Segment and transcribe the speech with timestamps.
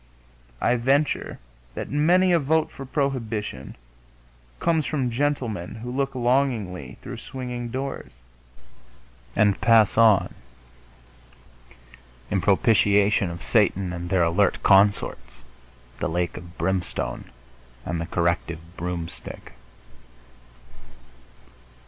[0.59, 1.37] I venture
[1.75, 3.75] that many a vote for prohibition
[4.59, 8.13] comes from gentlemen who look longingly through swinging doors
[9.35, 10.33] and pass on
[12.31, 15.43] in propitiation of Satan and their alert consorts,
[15.99, 17.25] the lake of brimstone
[17.85, 19.51] and the corrective broomstick....